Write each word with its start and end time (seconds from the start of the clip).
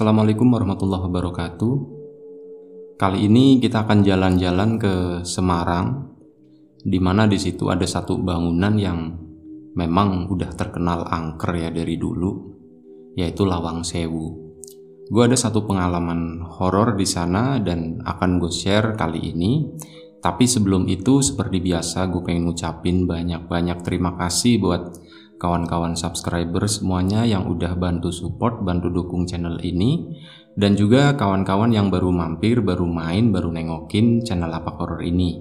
Assalamualaikum 0.00 0.48
warahmatullahi 0.56 1.12
wabarakatuh. 1.12 1.74
Kali 2.96 3.28
ini 3.28 3.60
kita 3.60 3.84
akan 3.84 4.00
jalan-jalan 4.00 4.80
ke 4.80 5.20
Semarang, 5.28 6.16
di 6.80 6.96
mana 6.96 7.28
di 7.28 7.36
situ 7.36 7.68
ada 7.68 7.84
satu 7.84 8.16
bangunan 8.16 8.80
yang 8.80 9.12
memang 9.76 10.24
udah 10.32 10.56
terkenal 10.56 11.04
angker 11.04 11.52
ya 11.52 11.68
dari 11.68 12.00
dulu, 12.00 12.32
yaitu 13.12 13.44
Lawang 13.44 13.84
Sewu. 13.84 14.56
Gue 15.12 15.22
ada 15.28 15.36
satu 15.36 15.68
pengalaman 15.68 16.48
horor 16.48 16.96
di 16.96 17.04
sana 17.04 17.60
dan 17.60 18.00
akan 18.00 18.40
gue 18.40 18.48
share 18.48 18.96
kali 18.96 19.36
ini. 19.36 19.68
Tapi 20.24 20.48
sebelum 20.48 20.88
itu, 20.88 21.20
seperti 21.20 21.60
biasa, 21.60 22.08
gue 22.08 22.24
pengen 22.24 22.48
ngucapin 22.48 23.04
banyak-banyak 23.04 23.84
terima 23.84 24.16
kasih 24.16 24.64
buat 24.64 24.96
kawan-kawan 25.40 25.96
subscriber 25.96 26.68
semuanya 26.68 27.24
yang 27.24 27.48
udah 27.48 27.72
bantu 27.80 28.12
support, 28.12 28.60
bantu 28.60 28.92
dukung 28.92 29.24
channel 29.24 29.56
ini, 29.64 30.20
dan 30.52 30.76
juga 30.76 31.16
kawan-kawan 31.16 31.72
yang 31.72 31.88
baru 31.88 32.12
mampir, 32.12 32.60
baru 32.60 32.84
main, 32.84 33.32
baru 33.32 33.48
nengokin 33.48 34.20
channel 34.20 34.52
apa 34.52 34.76
horror 34.76 35.00
ini. 35.00 35.40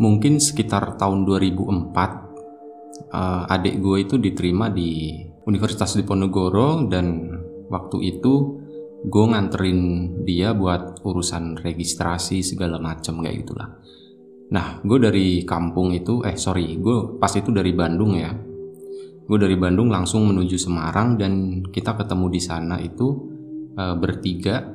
Mungkin 0.00 0.40
sekitar 0.40 0.96
tahun 0.96 1.28
2004, 1.28 1.60
uh, 1.60 2.00
eh, 3.12 3.42
adik 3.52 3.84
gue 3.84 3.96
itu 4.00 4.16
diterima 4.16 4.72
di 4.72 5.20
Universitas 5.44 5.92
Diponegoro 5.92 6.88
dan 6.88 7.28
waktu 7.68 8.16
itu 8.16 8.64
gue 9.00 9.24
nganterin 9.28 9.80
dia 10.24 10.56
buat 10.56 11.04
urusan 11.04 11.60
registrasi 11.60 12.44
segala 12.44 12.76
macem 12.76 13.20
kayak 13.20 13.44
gitulah 13.44 13.80
Nah, 14.50 14.82
gue 14.82 14.98
dari 14.98 15.46
kampung 15.46 15.94
itu, 15.94 16.26
eh 16.26 16.34
sorry, 16.34 16.74
gue 16.82 17.22
pas 17.22 17.30
itu 17.30 17.54
dari 17.54 17.70
Bandung 17.70 18.18
ya. 18.18 18.34
Gue 19.30 19.38
dari 19.38 19.54
Bandung 19.54 19.94
langsung 19.94 20.26
menuju 20.26 20.58
Semarang 20.58 21.14
dan 21.14 21.62
kita 21.70 21.94
ketemu 21.94 22.26
di 22.34 22.40
sana 22.42 22.82
itu 22.82 23.30
e, 23.78 23.84
bertiga. 23.94 24.66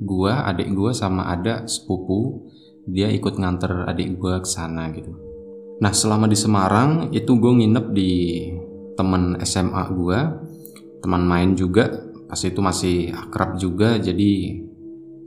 Gue, 0.00 0.32
adik 0.32 0.72
gue 0.72 0.96
sama 0.96 1.28
ada 1.28 1.68
sepupu. 1.68 2.48
Dia 2.88 3.12
ikut 3.12 3.36
nganter 3.36 3.84
adik 3.84 4.16
gue 4.16 4.40
ke 4.40 4.48
sana 4.48 4.88
gitu. 4.96 5.12
Nah, 5.84 5.92
selama 5.92 6.24
di 6.24 6.38
Semarang 6.38 7.12
itu 7.12 7.36
gue 7.36 7.52
nginep 7.52 7.86
di 7.92 8.12
temen 8.96 9.36
SMA 9.44 9.92
gue, 9.92 10.18
teman 11.04 11.28
main 11.28 11.52
juga. 11.52 11.92
Pas 12.32 12.40
itu 12.40 12.64
masih 12.64 13.12
akrab 13.12 13.60
juga, 13.60 14.00
jadi 14.00 14.61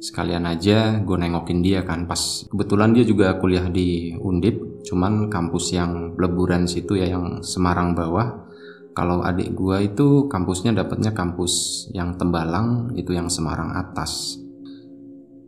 sekalian 0.05 0.45
aja 0.45 1.01
gue 1.01 1.17
nengokin 1.17 1.65
dia 1.65 1.81
kan. 1.81 2.05
Pas 2.05 2.45
kebetulan 2.45 2.93
dia 2.93 3.01
juga 3.01 3.41
kuliah 3.41 3.65
di 3.73 4.13
Undip 4.13 4.85
cuman 4.85 5.33
kampus 5.33 5.73
yang 5.73 6.13
leburan 6.21 6.69
situ 6.69 6.93
ya 6.93 7.09
yang 7.09 7.41
Semarang 7.41 7.97
bawah. 7.97 8.45
Kalau 8.95 9.25
adik 9.25 9.57
gue 9.57 9.91
itu 9.91 10.29
kampusnya 10.29 10.71
dapatnya 10.71 11.11
kampus 11.11 11.87
yang 11.91 12.15
Tembalang 12.15 12.93
itu 12.95 13.11
yang 13.11 13.27
Semarang 13.27 13.73
atas. 13.73 14.37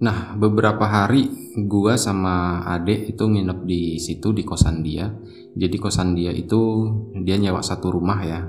Nah 0.02 0.34
beberapa 0.36 0.84
hari 0.84 1.30
gue 1.56 1.94
sama 1.96 2.66
adik 2.66 3.14
itu 3.16 3.24
nginep 3.24 3.60
di 3.64 4.02
situ 4.02 4.34
di 4.34 4.42
kosan 4.42 4.82
dia. 4.82 5.14
Jadi 5.58 5.78
kosan 5.78 6.18
dia 6.18 6.34
itu 6.34 6.92
dia 7.24 7.38
nyewa 7.38 7.62
satu 7.62 7.94
rumah 7.94 8.20
ya. 8.26 8.42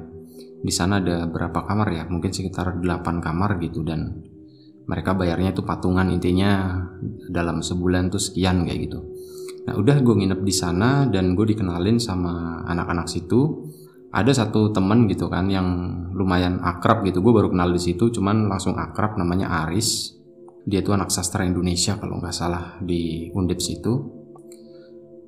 Di 0.58 0.72
sana 0.74 0.98
ada 0.98 1.30
berapa 1.30 1.62
kamar 1.62 1.88
ya? 1.94 2.02
Mungkin 2.10 2.34
sekitar 2.34 2.82
8 2.82 3.22
kamar 3.22 3.62
gitu 3.62 3.86
dan 3.86 4.18
mereka 4.89 5.12
bayarnya 5.12 5.53
itu 5.53 5.62
patungan 5.62 6.08
intinya 6.08 6.81
dalam 7.28 7.61
sebulan 7.61 8.08
tuh 8.08 8.19
sekian 8.19 8.64
kayak 8.64 8.89
gitu. 8.89 9.05
Nah 9.69 9.77
udah 9.77 10.00
gue 10.00 10.14
nginep 10.17 10.41
di 10.41 10.55
sana 10.56 11.04
dan 11.04 11.37
gue 11.37 11.44
dikenalin 11.53 12.00
sama 12.00 12.65
anak-anak 12.65 13.04
situ. 13.04 13.69
Ada 14.09 14.32
satu 14.32 14.72
temen 14.72 15.04
gitu 15.04 15.28
kan 15.28 15.53
yang 15.53 15.69
lumayan 16.16 16.65
akrab 16.65 17.04
gitu 17.04 17.21
gue 17.21 17.28
baru 17.28 17.53
kenal 17.53 17.69
di 17.69 17.77
situ 17.77 18.09
cuman 18.09 18.48
langsung 18.48 18.81
akrab 18.81 19.21
namanya 19.21 19.69
Aris. 19.69 20.16
Dia 20.65 20.81
tuh 20.81 20.97
anak 20.97 21.12
sastra 21.12 21.44
Indonesia 21.44 22.00
kalau 22.00 22.16
nggak 22.16 22.32
salah 22.32 22.81
di 22.81 23.28
Undip 23.37 23.60
situ. 23.60 23.93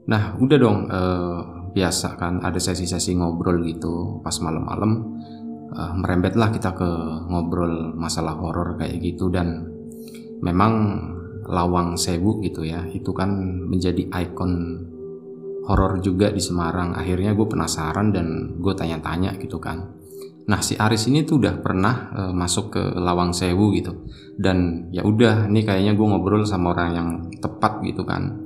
Nah 0.08 0.40
udah 0.40 0.56
dong 0.56 0.88
eh, 0.88 1.38
biasa 1.76 2.16
kan 2.16 2.40
ada 2.40 2.56
sesi-sesi 2.56 3.12
ngobrol 3.14 3.60
gitu 3.62 4.24
pas 4.24 4.34
malam-malam 4.40 5.20
uh, 5.74 5.94
merembetlah 5.94 6.50
kita 6.50 6.74
ke 6.74 6.90
ngobrol 7.30 7.94
masalah 7.94 8.34
horor 8.38 8.78
kayak 8.78 8.98
gitu. 9.02 9.30
Dan 9.30 9.66
memang 10.42 10.72
Lawang 11.50 11.98
Sewu 11.98 12.38
gitu 12.46 12.62
ya 12.62 12.86
itu 12.90 13.10
kan 13.10 13.34
menjadi 13.66 14.06
ikon 14.06 14.52
horor 15.66 15.98
juga 16.02 16.30
di 16.30 16.42
Semarang. 16.42 16.94
Akhirnya 16.94 17.34
gue 17.34 17.46
penasaran 17.46 18.14
dan 18.14 18.56
gue 18.58 18.74
tanya-tanya 18.74 19.34
gitu 19.38 19.58
kan. 19.58 19.98
Nah 20.50 20.58
si 20.62 20.74
Aris 20.74 21.06
ini 21.06 21.22
tuh 21.22 21.38
udah 21.38 21.62
pernah 21.62 22.10
uh, 22.14 22.32
masuk 22.34 22.74
ke 22.74 22.82
Lawang 22.98 23.34
Sewu 23.34 23.74
gitu. 23.74 24.06
Dan 24.38 24.88
ya 24.94 25.02
udah 25.06 25.50
ini 25.50 25.62
kayaknya 25.62 25.94
gue 25.94 26.06
ngobrol 26.06 26.42
sama 26.46 26.74
orang 26.74 26.90
yang 26.94 27.08
tepat 27.38 27.82
gitu 27.86 28.02
kan. 28.06 28.42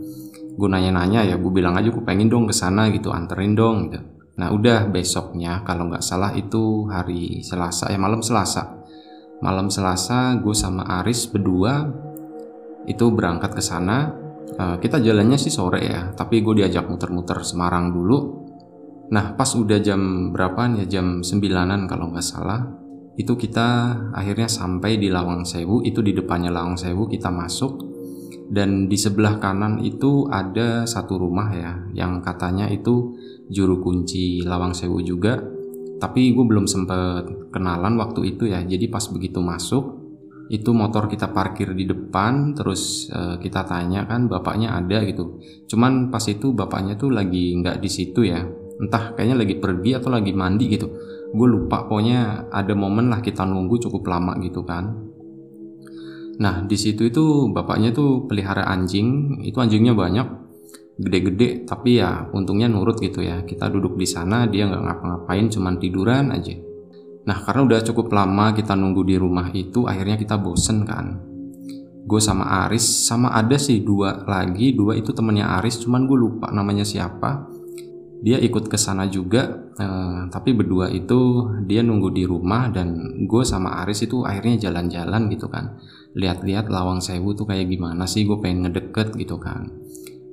Gue 0.55 0.69
nanya-nanya 0.71 1.27
ya 1.27 1.35
gue 1.35 1.51
bilang 1.51 1.75
aja 1.75 1.91
gue 1.91 2.05
pengen 2.07 2.31
dong 2.31 2.47
ke 2.47 2.55
sana 2.55 2.87
gitu 2.95 3.11
anterin 3.11 3.59
dong 3.59 3.91
gitu 3.91 4.14
Nah 4.35 4.51
udah 4.51 4.91
besoknya 4.91 5.63
kalau 5.63 5.87
nggak 5.87 6.03
salah 6.03 6.35
itu 6.35 6.91
hari 6.91 7.43
Selasa 7.47 7.91
ya 7.91 7.99
malam 7.99 8.21
Selasa. 8.21 8.83
Malam 9.43 9.71
Selasa 9.71 10.39
gue 10.41 10.55
sama 10.57 10.83
Aris 11.03 11.31
berdua 11.31 11.87
itu 12.91 13.07
berangkat 13.15 13.55
ke 13.55 13.63
sana. 13.63 14.11
Uh, 14.55 14.77
kita 14.79 15.03
jalannya 15.03 15.41
sih 15.41 15.51
sore 15.51 15.83
ya 15.83 16.15
tapi 16.15 16.45
gue 16.45 16.63
diajak 16.63 16.87
muter-muter 16.91 17.43
Semarang 17.47 17.95
dulu. 17.95 18.47
Nah 19.15 19.39
pas 19.39 19.51
udah 19.55 19.79
jam 19.79 20.33
berapa 20.35 20.83
ya 20.83 20.99
jam 20.99 21.23
sembilanan 21.23 21.87
kalau 21.87 22.11
nggak 22.11 22.25
salah 22.25 22.85
itu 23.15 23.39
kita 23.39 23.95
akhirnya 24.11 24.51
sampai 24.51 24.99
di 24.99 25.07
Lawang 25.11 25.47
Sewu. 25.47 25.87
Itu 25.87 26.03
di 26.03 26.11
depannya 26.11 26.51
Lawang 26.51 26.75
Sewu 26.75 27.07
kita 27.07 27.31
masuk. 27.31 27.95
Dan 28.45 28.93
di 28.93 28.99
sebelah 29.01 29.41
kanan 29.41 29.81
itu 29.81 30.29
ada 30.29 30.85
satu 30.85 31.17
rumah 31.17 31.49
ya 31.55 31.73
yang 31.97 32.21
katanya 32.21 32.69
itu 32.69 33.17
juru 33.49 33.81
kunci 33.81 34.45
Lawang 34.45 34.73
Sewu 34.73 35.01
juga. 35.05 35.41
Tapi 36.01 36.35
gue 36.35 36.45
belum 36.45 36.69
sempet 36.69 37.51
kenalan 37.55 37.97
waktu 37.97 38.37
itu 38.37 38.51
ya. 38.51 38.61
Jadi 38.61 38.91
pas 38.91 39.05
begitu 39.09 39.41
masuk 39.41 40.05
itu 40.53 40.77
motor 40.77 41.09
kita 41.09 41.33
parkir 41.33 41.73
di 41.73 41.89
depan 41.89 42.53
terus 42.53 43.09
uh, 43.09 43.41
kita 43.41 43.65
tanya 43.65 44.05
kan 44.05 44.29
bapaknya 44.29 44.77
ada? 44.77 45.01
gitu. 45.09 45.41
Cuman 45.65 46.13
pas 46.13 46.23
itu 46.29 46.53
bapaknya 46.53 47.01
tuh 47.01 47.09
lagi 47.09 47.57
nggak 47.57 47.81
di 47.81 47.89
situ 47.89 48.29
ya. 48.29 48.45
Entah 48.75 49.17
kayaknya 49.17 49.47
lagi 49.47 49.57
pergi 49.57 49.91
atau 49.97 50.13
lagi 50.13 50.37
mandi 50.37 50.69
gitu. 50.69 50.87
Gue 51.33 51.49
lupa 51.49 51.89
pokoknya 51.89 52.53
ada 52.53 52.77
momen 52.77 53.09
lah 53.09 53.25
kita 53.25 53.47
nunggu 53.49 53.81
cukup 53.89 54.05
lama 54.05 54.37
gitu 54.45 54.61
kan. 54.67 55.15
Nah, 56.35 56.67
di 56.67 56.75
situ 56.75 57.07
itu 57.07 57.47
bapaknya 57.55 57.95
tuh 57.95 58.27
pelihara 58.27 58.67
anjing, 58.67 59.39
itu 59.47 59.55
anjingnya 59.55 59.95
banyak, 59.95 60.44
gede-gede, 60.95 61.67
tapi 61.67 61.99
ya 61.99 62.31
untungnya 62.31 62.71
nurut 62.71 62.99
gitu 63.03 63.23
ya. 63.23 63.43
Kita 63.43 63.67
duduk 63.71 63.99
di 63.99 64.07
sana, 64.07 64.47
dia 64.47 64.71
nggak 64.71 64.83
ngapa-ngapain, 64.83 65.47
cuman 65.51 65.75
tiduran 65.83 66.31
aja. 66.31 66.55
Nah, 67.25 67.39
karena 67.43 67.61
udah 67.65 67.81
cukup 67.83 68.13
lama 68.13 68.53
kita 68.53 68.77
nunggu 68.77 69.03
di 69.03 69.17
rumah 69.17 69.49
itu, 69.51 69.89
akhirnya 69.89 70.21
kita 70.21 70.39
bosen 70.39 70.85
kan. 70.85 71.19
Gue 72.05 72.21
sama 72.21 72.69
Aris, 72.69 72.85
sama 73.09 73.33
ada 73.33 73.57
sih 73.57 73.81
dua 73.81 74.29
lagi, 74.29 74.77
dua 74.77 74.93
itu 74.93 75.11
temennya 75.17 75.57
Aris, 75.57 75.81
cuman 75.81 76.05
gue 76.05 76.19
lupa 76.21 76.53
namanya 76.53 76.85
siapa. 76.85 77.49
Dia 78.21 78.37
ikut 78.41 78.69
ke 78.69 78.77
sana 78.77 79.09
juga, 79.09 79.73
eh, 79.81 80.21
tapi 80.29 80.53
berdua 80.53 80.93
itu 80.93 81.49
dia 81.65 81.81
nunggu 81.81 82.13
di 82.13 82.25
rumah 82.29 82.69
dan 82.69 82.95
gue 83.25 83.43
sama 83.43 83.83
Aris 83.83 84.05
itu 84.05 84.23
akhirnya 84.23 84.69
jalan-jalan 84.69 85.29
gitu 85.33 85.49
kan 85.51 85.77
lihat-lihat 86.15 86.71
lawang 86.71 87.03
sewu 87.03 87.35
tuh 87.35 87.45
kayak 87.51 87.67
gimana 87.67 88.07
sih 88.07 88.23
gue 88.23 88.39
pengen 88.39 88.71
ngedeket 88.71 89.19
gitu 89.19 89.37
kan 89.43 89.67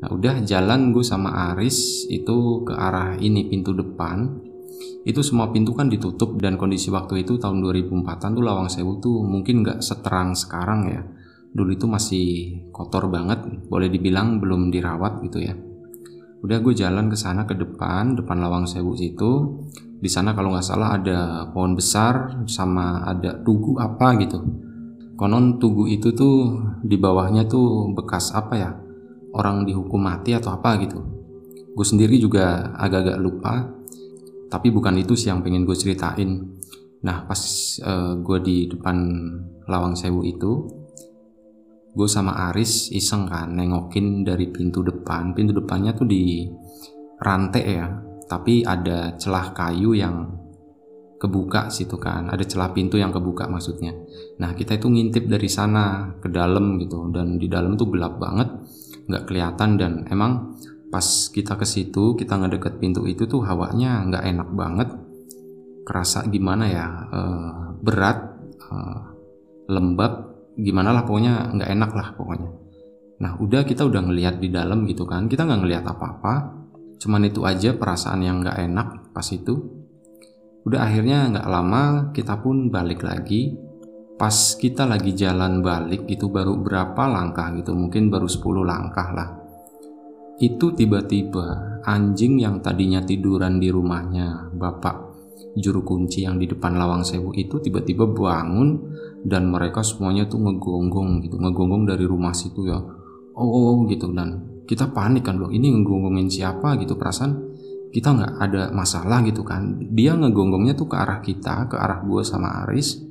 nah 0.02 0.10
udah 0.10 0.42
jalan 0.42 0.90
gue 0.90 1.06
sama 1.06 1.54
Aris 1.54 2.10
itu 2.10 2.66
ke 2.66 2.74
arah 2.74 3.14
ini 3.22 3.46
pintu 3.46 3.78
depan. 3.78 4.50
Itu 5.06 5.22
semua 5.22 5.54
pintu 5.54 5.78
kan 5.78 5.90
ditutup 5.94 6.42
dan 6.42 6.58
kondisi 6.58 6.90
waktu 6.90 7.22
itu 7.22 7.38
tahun 7.38 7.62
2004an 7.62 8.34
tuh 8.34 8.44
lawang 8.46 8.70
sewu 8.70 8.98
tuh 8.98 9.22
mungkin 9.22 9.62
nggak 9.62 9.82
seterang 9.82 10.34
sekarang 10.34 10.90
ya. 10.90 11.02
Dulu 11.54 11.70
itu 11.78 11.86
masih 11.86 12.26
kotor 12.74 13.14
banget 13.14 13.46
boleh 13.70 13.94
dibilang 13.94 14.42
belum 14.42 14.74
dirawat 14.74 15.22
gitu 15.22 15.38
ya. 15.46 15.54
Udah 16.42 16.58
gue 16.58 16.74
jalan 16.74 17.06
ke 17.06 17.18
sana 17.18 17.46
ke 17.46 17.54
depan 17.54 18.18
depan 18.18 18.42
lawang 18.42 18.66
sewu 18.66 18.98
situ. 18.98 19.62
Di 20.02 20.10
sana 20.10 20.34
kalau 20.34 20.58
nggak 20.58 20.66
salah 20.66 20.98
ada 20.98 21.46
pohon 21.54 21.78
besar 21.78 22.42
sama 22.50 23.06
ada 23.06 23.38
tugu 23.46 23.78
apa 23.78 24.18
gitu. 24.18 24.42
Konon 25.14 25.62
tugu 25.62 25.86
itu 25.86 26.10
tuh 26.18 26.58
di 26.82 26.98
bawahnya 26.98 27.46
tuh 27.46 27.94
bekas 27.94 28.34
apa 28.34 28.54
ya 28.58 28.81
orang 29.36 29.64
dihukum 29.64 30.02
mati 30.02 30.36
atau 30.36 30.56
apa 30.56 30.80
gitu. 30.84 31.00
Gue 31.72 31.88
sendiri 31.88 32.20
juga 32.20 32.76
agak-agak 32.76 33.18
lupa 33.20 33.54
tapi 34.52 34.68
bukan 34.68 35.00
itu 35.00 35.16
sih 35.16 35.32
yang 35.32 35.40
pengen 35.40 35.64
gue 35.64 35.76
ceritain. 35.76 36.44
Nah 37.08 37.24
pas 37.24 37.42
uh, 37.88 38.20
gue 38.20 38.38
di 38.44 38.58
depan 38.68 38.98
lawang 39.72 39.96
sewu 39.96 40.28
itu 40.28 40.68
gue 41.92 42.08
sama 42.08 42.52
Aris 42.52 42.88
iseng 42.96 43.28
kan 43.28 43.56
nengokin 43.56 44.28
dari 44.28 44.52
pintu 44.52 44.84
depan. 44.84 45.32
Pintu 45.32 45.56
depannya 45.56 45.96
tuh 45.96 46.08
di 46.08 46.44
rantai 47.24 47.64
ya 47.64 47.88
tapi 48.28 48.64
ada 48.64 49.16
celah 49.16 49.56
kayu 49.56 49.96
yang 49.96 50.28
kebuka 51.16 51.72
situ 51.72 51.96
kan. 51.96 52.28
Ada 52.28 52.44
celah 52.44 52.76
pintu 52.76 53.00
yang 53.00 53.16
kebuka 53.16 53.48
maksudnya. 53.48 53.96
Nah 54.44 54.52
kita 54.52 54.76
itu 54.76 54.92
ngintip 54.92 55.32
dari 55.32 55.48
sana 55.48 56.18
ke 56.20 56.28
dalam 56.28 56.76
gitu 56.84 57.08
dan 57.16 57.40
di 57.40 57.48
dalam 57.48 57.80
tuh 57.80 57.88
gelap 57.88 58.20
banget 58.20 58.52
nggak 59.12 59.28
kelihatan 59.28 59.76
dan 59.76 60.08
emang 60.08 60.56
pas 60.88 61.04
kita 61.32 61.56
ke 61.56 61.68
situ 61.68 62.16
kita 62.16 62.36
ngedeket 62.36 62.80
pintu 62.80 63.04
itu 63.08 63.28
tuh 63.28 63.44
hawanya 63.44 64.08
nggak 64.08 64.24
enak 64.32 64.50
banget. 64.56 64.90
Kerasa 65.84 66.24
gimana 66.32 66.66
ya 66.72 66.86
uh, 67.12 67.76
berat 67.84 68.40
uh, 68.72 69.12
lembab 69.68 70.32
gimana 70.56 70.96
lah 70.96 71.04
pokoknya 71.04 71.52
nggak 71.52 71.70
enak 71.70 71.92
lah 71.92 72.08
pokoknya. 72.16 72.50
Nah 73.22 73.32
udah 73.38 73.62
kita 73.64 73.86
udah 73.86 74.02
ngelihat 74.04 74.42
di 74.42 74.50
dalam 74.50 74.84
gitu 74.90 75.06
kan 75.06 75.30
kita 75.30 75.46
nggak 75.48 75.62
ngelihat 75.62 75.86
apa-apa. 75.86 76.60
Cuman 77.02 77.26
itu 77.26 77.42
aja 77.48 77.74
perasaan 77.74 78.22
yang 78.22 78.46
nggak 78.46 78.58
enak 78.62 78.88
pas 79.16 79.26
itu. 79.34 79.58
Udah 80.62 80.86
akhirnya 80.86 81.34
nggak 81.34 81.48
lama 81.50 81.84
kita 82.14 82.38
pun 82.42 82.70
balik 82.70 83.02
lagi. 83.02 83.58
Pas 84.22 84.54
kita 84.54 84.86
lagi 84.86 85.18
jalan 85.18 85.66
balik 85.66 86.06
itu 86.06 86.30
baru 86.30 86.54
berapa 86.62 87.10
langkah 87.10 87.50
gitu, 87.58 87.74
mungkin 87.74 88.14
baru 88.14 88.30
10 88.30 88.62
langkah 88.62 89.10
lah. 89.18 89.34
Itu 90.38 90.78
tiba-tiba 90.78 91.82
anjing 91.82 92.38
yang 92.38 92.62
tadinya 92.62 93.02
tiduran 93.02 93.58
di 93.58 93.74
rumahnya 93.74 94.54
bapak 94.54 95.10
juru 95.58 95.82
kunci 95.82 96.22
yang 96.22 96.38
di 96.38 96.46
depan 96.46 96.78
lawang 96.78 97.02
sewu 97.02 97.34
itu 97.34 97.58
tiba-tiba 97.66 98.06
bangun 98.06 98.94
dan 99.26 99.50
mereka 99.50 99.82
semuanya 99.82 100.30
tuh 100.30 100.38
ngegonggong 100.38 101.26
gitu, 101.26 101.42
ngegonggong 101.42 101.90
dari 101.90 102.06
rumah 102.06 102.38
situ 102.38 102.70
ya. 102.70 102.78
Oh, 102.78 103.42
oh, 103.42 103.64
oh 103.74 103.90
gitu 103.90 104.06
dan 104.14 104.62
kita 104.70 104.94
panik 104.94 105.26
kan 105.26 105.42
loh 105.42 105.50
ini 105.50 105.74
ngegonggongin 105.74 106.30
siapa 106.30 106.78
gitu 106.78 106.94
perasaan 106.94 107.42
kita 107.90 108.14
nggak 108.14 108.34
ada 108.38 108.62
masalah 108.70 109.26
gitu 109.26 109.42
kan 109.42 109.82
dia 109.82 110.14
ngegonggongnya 110.14 110.78
tuh 110.78 110.86
ke 110.86 110.94
arah 110.94 111.26
kita 111.26 111.66
ke 111.68 111.76
arah 111.76 112.06
gue 112.06 112.22
sama 112.22 112.64
Aris 112.64 113.11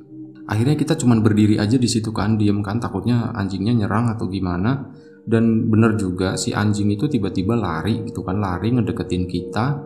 akhirnya 0.51 0.75
kita 0.75 0.99
cuman 0.99 1.23
berdiri 1.23 1.55
aja 1.55 1.79
di 1.79 1.87
situ 1.87 2.11
kan 2.11 2.35
diem 2.35 2.59
kan 2.59 2.83
takutnya 2.83 3.31
anjingnya 3.31 3.71
nyerang 3.71 4.11
atau 4.11 4.27
gimana. 4.27 4.91
Dan 5.21 5.69
bener 5.71 5.95
juga 5.95 6.33
si 6.35 6.51
anjing 6.51 6.91
itu 6.91 7.07
tiba-tiba 7.07 7.55
lari 7.55 8.03
gitu 8.03 8.25
kan 8.25 8.41
lari 8.41 8.75
ngedeketin 8.75 9.31
kita. 9.31 9.79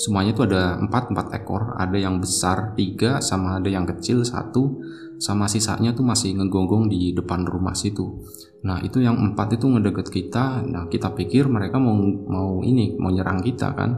Semuanya 0.00 0.32
tuh 0.32 0.48
ada 0.48 0.80
empat 0.80 1.12
empat 1.12 1.36
ekor. 1.36 1.76
Ada 1.76 2.00
yang 2.00 2.22
besar 2.22 2.72
tiga 2.78 3.20
sama 3.20 3.60
ada 3.60 3.68
yang 3.68 3.84
kecil 3.84 4.24
satu. 4.24 4.80
Sama 5.20 5.48
sisanya 5.48 5.96
tuh 5.96 6.04
masih 6.04 6.36
ngegonggong 6.38 6.88
di 6.88 7.12
depan 7.12 7.44
rumah 7.44 7.72
situ. 7.72 8.24
Nah 8.64 8.80
itu 8.80 9.02
yang 9.02 9.18
empat 9.18 9.58
itu 9.58 9.66
ngedeket 9.68 10.08
kita. 10.08 10.64
Nah 10.64 10.86
kita 10.88 11.12
pikir 11.12 11.50
mereka 11.50 11.76
mau 11.82 11.96
mau 12.06 12.62
ini 12.62 12.94
mau 12.96 13.10
nyerang 13.10 13.42
kita 13.42 13.74
kan. 13.74 13.90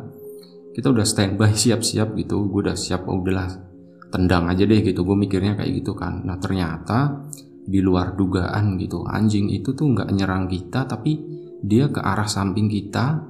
Kita 0.73 0.89
udah 0.89 1.05
standby 1.05 1.53
siap-siap 1.63 2.17
gitu. 2.17 2.49
Gue 2.49 2.65
udah 2.65 2.79
siap 2.79 3.05
oh, 3.07 3.21
udahlah 3.21 3.68
tendang 4.09 4.49
aja 4.49 4.65
deh 4.65 4.81
gitu 4.81 5.05
gue 5.05 5.17
mikirnya 5.17 5.57
kayak 5.57 5.85
gitu 5.85 5.93
kan. 5.93 6.25
Nah 6.25 6.41
ternyata 6.41 7.29
di 7.69 7.85
luar 7.85 8.17
dugaan 8.17 8.81
gitu 8.81 9.05
anjing 9.05 9.53
itu 9.53 9.77
tuh 9.77 9.93
nggak 9.93 10.09
nyerang 10.17 10.49
kita 10.49 10.89
tapi 10.89 11.21
dia 11.61 11.93
ke 11.93 12.01
arah 12.01 12.29
samping 12.29 12.69
kita. 12.69 13.25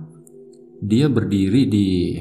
Dia 0.79 1.11
berdiri 1.11 1.67
di 1.67 2.15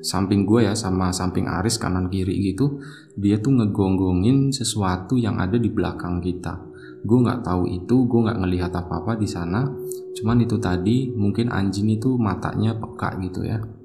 samping 0.00 0.48
gue 0.48 0.64
ya 0.64 0.72
sama 0.72 1.12
samping 1.12 1.44
Aris 1.44 1.76
kanan 1.76 2.08
kiri 2.08 2.40
gitu. 2.40 2.80
Dia 3.12 3.36
tuh 3.36 3.52
ngegonggongin 3.60 4.48
sesuatu 4.48 5.20
yang 5.20 5.36
ada 5.36 5.60
di 5.60 5.68
belakang 5.68 6.24
kita. 6.24 6.56
Gue 7.04 7.18
nggak 7.20 7.44
tahu 7.44 7.68
itu 7.68 8.08
gue 8.08 8.20
nggak 8.24 8.38
ngelihat 8.40 8.72
apa 8.72 9.04
apa 9.04 9.12
di 9.20 9.28
sana. 9.28 9.68
Cuman 10.16 10.40
itu 10.40 10.56
tadi 10.56 11.12
mungkin 11.12 11.52
anjing 11.52 11.92
itu 11.92 12.16
matanya 12.16 12.72
peka 12.72 13.20
gitu 13.20 13.44
ya 13.44 13.81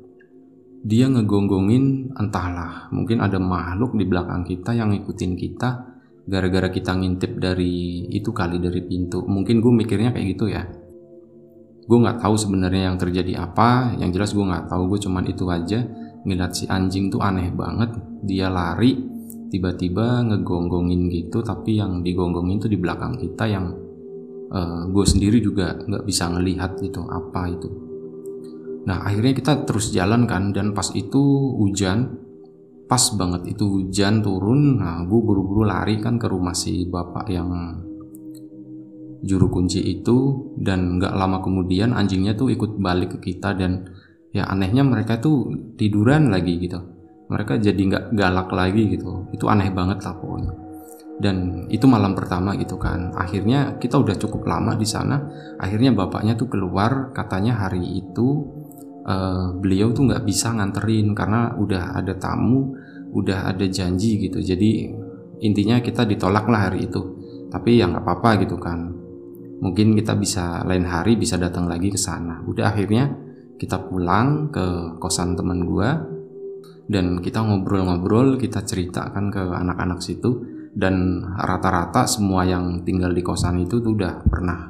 dia 0.85 1.09
ngegonggongin 1.09 2.13
entahlah 2.13 2.91
mungkin 2.94 3.24
ada 3.24 3.41
makhluk 3.41 3.97
di 3.97 4.06
belakang 4.06 4.45
kita 4.45 4.77
yang 4.77 4.94
ngikutin 4.94 5.33
kita 5.33 5.97
gara-gara 6.27 6.68
kita 6.68 6.91
ngintip 6.91 7.39
dari 7.39 8.06
itu 8.12 8.35
kali 8.35 8.59
dari 8.59 8.83
pintu. 8.83 9.24
Mungkin 9.24 9.63
gue 9.63 9.71
mikirnya 9.71 10.12
kayak 10.12 10.27
gitu 10.35 10.51
ya. 10.51 10.68
Gue 11.88 11.97
nggak 12.03 12.19
tahu 12.19 12.35
sebenarnya 12.35 12.91
yang 12.91 13.00
terjadi 13.00 13.47
apa. 13.47 13.95
Yang 13.95 14.09
jelas 14.19 14.31
gue 14.35 14.45
nggak 14.45 14.68
tahu 14.68 14.83
gue 14.91 15.00
cuman 15.07 15.24
itu 15.31 15.47
aja. 15.47 15.79
Ngeliat 16.27 16.51
si 16.51 16.68
anjing 16.68 17.07
tuh 17.07 17.23
aneh 17.23 17.47
banget. 17.56 17.95
Dia 18.27 18.51
lari 18.51 19.15
tiba-tiba 19.47 20.27
ngegonggongin 20.27 21.07
gitu 21.07 21.39
tapi 21.39 21.80
yang 21.80 22.03
digonggongin 22.03 22.59
tuh 22.59 22.68
di 22.68 22.75
belakang 22.75 23.15
kita 23.15 23.47
yang 23.47 23.71
uh, 24.51 24.59
eh, 24.59 24.81
gue 24.91 25.06
sendiri 25.07 25.39
juga 25.39 25.71
nggak 25.71 26.03
bisa 26.03 26.27
ngelihat 26.35 26.75
gitu 26.83 27.07
apa 27.07 27.47
itu 27.47 27.86
Nah 28.87 29.03
akhirnya 29.03 29.35
kita 29.35 29.67
terus 29.67 29.91
jalan 29.91 30.23
kan 30.23 30.55
dan 30.55 30.71
pas 30.71 30.87
itu 30.95 31.19
hujan 31.59 32.23
pas 32.87 33.03
banget 33.19 33.51
itu 33.51 33.67
hujan 33.67 34.23
turun 34.23 34.79
nah 34.79 35.03
gue 35.03 35.19
buru-buru 35.19 35.67
lari 35.67 35.99
kan 35.99 36.15
ke 36.15 36.31
rumah 36.31 36.55
si 36.55 36.87
bapak 36.87 37.27
yang 37.27 37.51
juru 39.27 39.51
kunci 39.51 39.83
itu 39.83 40.47
dan 40.55 40.95
nggak 40.95 41.11
lama 41.11 41.43
kemudian 41.43 41.91
anjingnya 41.91 42.39
tuh 42.39 42.47
ikut 42.47 42.79
balik 42.79 43.19
ke 43.19 43.35
kita 43.35 43.51
dan 43.59 43.91
ya 44.31 44.45
anehnya 44.47 44.85
mereka 44.85 45.17
tuh 45.17 45.51
tiduran 45.75 46.29
lagi 46.29 46.61
gitu. 46.61 46.79
Mereka 47.27 47.59
jadi 47.59 47.75
nggak 47.75 48.03
galak 48.15 48.49
lagi 48.55 48.87
gitu. 48.95 49.27
Itu 49.35 49.51
aneh 49.51 49.67
banget 49.73 49.99
lah 50.05 50.15
pokoknya. 50.15 50.53
Dan 51.17 51.65
itu 51.67 51.89
malam 51.89 52.13
pertama 52.13 52.55
gitu 52.55 52.77
kan. 52.79 53.11
Akhirnya 53.17 53.75
kita 53.81 53.99
udah 53.99 54.15
cukup 54.15 54.47
lama 54.47 54.77
di 54.77 54.87
sana. 54.87 55.17
Akhirnya 55.59 55.91
bapaknya 55.91 56.39
tuh 56.39 56.47
keluar 56.47 57.11
katanya 57.11 57.67
hari 57.67 57.83
itu 57.99 58.56
uh, 59.07 59.56
beliau 59.57 59.95
tuh 59.95 60.12
nggak 60.12 60.24
bisa 60.27 60.51
nganterin 60.54 61.15
karena 61.15 61.56
udah 61.56 61.95
ada 61.95 62.13
tamu, 62.19 62.75
udah 63.15 63.48
ada 63.50 63.65
janji 63.65 64.19
gitu. 64.19 64.44
Jadi 64.44 64.92
intinya 65.42 65.80
kita 65.80 66.04
ditolak 66.04 66.45
lah 66.51 66.69
hari 66.69 66.86
itu. 66.92 67.01
Tapi 67.48 67.80
ya 67.80 67.88
nggak 67.88 68.04
apa-apa 68.04 68.44
gitu 68.44 68.59
kan. 68.59 68.92
Mungkin 69.57 69.98
kita 69.98 70.13
bisa 70.19 70.62
lain 70.68 70.86
hari 70.86 71.18
bisa 71.18 71.39
datang 71.39 71.65
lagi 71.65 71.89
ke 71.89 71.98
sana. 71.98 72.44
Udah 72.45 72.69
akhirnya 72.75 73.09
kita 73.57 73.89
pulang 73.89 74.54
ke 74.54 75.00
kosan 75.01 75.33
teman 75.33 75.65
gua 75.65 75.98
dan 76.86 77.19
kita 77.19 77.42
ngobrol-ngobrol, 77.42 78.38
kita 78.38 78.62
ceritakan 78.62 79.33
ke 79.33 79.42
anak-anak 79.42 80.00
situ 80.00 80.45
dan 80.77 81.25
rata-rata 81.25 82.06
semua 82.06 82.45
yang 82.45 82.86
tinggal 82.86 83.09
di 83.09 83.25
kosan 83.25 83.66
itu 83.66 83.81
tuh 83.81 83.97
udah 83.97 84.21
pernah 84.30 84.69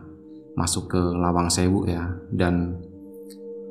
masuk 0.55 0.89
ke 0.89 0.97
Lawang 0.97 1.51
Sewu 1.51 1.83
ya 1.85 2.07
dan 2.31 2.79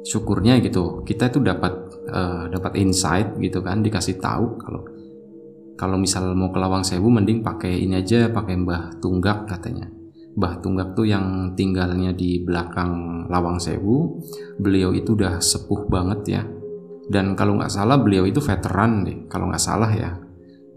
syukurnya 0.07 0.63
gitu 0.63 1.03
kita 1.03 1.35
itu 1.35 1.43
dapat 1.43 1.73
uh, 2.07 2.47
dapat 2.47 2.79
insight 2.79 3.35
gitu 3.43 3.59
kan 3.59 3.83
dikasih 3.83 4.23
tahu 4.23 4.55
kalau 4.63 4.87
kalau 5.77 6.01
misal 6.01 6.33
mau 6.33 6.49
ke 6.49 6.57
Lawang 6.57 6.81
Sewu 6.81 7.13
mending 7.13 7.45
pakai 7.45 7.85
ini 7.85 8.01
aja 8.01 8.33
pakai 8.33 8.57
Mbah 8.57 8.97
Tunggak 8.97 9.45
katanya. 9.45 9.93
Mbah 10.33 10.65
Tunggak 10.65 10.97
tuh 10.97 11.05
yang 11.05 11.53
tinggalnya 11.53 12.17
di 12.17 12.41
belakang 12.41 13.25
Lawang 13.29 13.61
Sewu 13.61 14.17
beliau 14.57 14.97
itu 14.97 15.13
udah 15.13 15.37
sepuh 15.37 15.85
banget 15.93 16.21
ya. 16.33 16.43
Dan 17.07 17.37
kalau 17.37 17.61
nggak 17.61 17.71
salah 17.71 18.01
beliau 18.01 18.25
itu 18.25 18.41
veteran 18.41 19.05
deh 19.05 19.29
kalau 19.29 19.53
nggak 19.53 19.63
salah 19.63 19.93
ya. 19.93 20.17